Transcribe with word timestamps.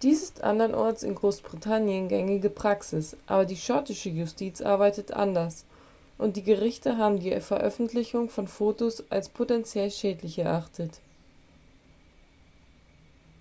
dies 0.00 0.22
ist 0.22 0.40
anderenorts 0.42 1.02
in 1.02 1.14
großbritannien 1.14 2.08
gängige 2.08 2.48
praxis 2.48 3.14
aber 3.26 3.44
die 3.44 3.58
schottische 3.58 4.08
justiz 4.08 4.62
arbeitet 4.62 5.12
anders 5.12 5.66
und 6.16 6.38
die 6.38 6.42
gerichte 6.42 6.96
haben 6.96 7.20
die 7.20 7.38
veröffentlichung 7.42 8.30
von 8.30 8.48
fotos 8.48 9.04
als 9.10 9.28
potenziell 9.28 9.90
schädlich 9.90 10.38
erachtet 10.38 10.98